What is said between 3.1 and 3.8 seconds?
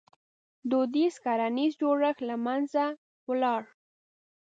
ولاړ.